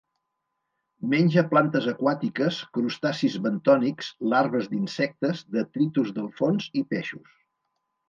[1.11, 7.43] Menja plantes aquàtiques, crustacis bentònics, larves d'insectes, detritus del fons i peixos.